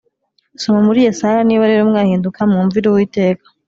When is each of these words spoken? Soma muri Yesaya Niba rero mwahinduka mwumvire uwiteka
Soma 0.61 0.79
muri 0.87 0.99
Yesaya 1.07 1.39
Niba 1.45 1.69
rero 1.71 1.81
mwahinduka 1.89 2.39
mwumvire 2.49 2.85
uwiteka 2.89 3.45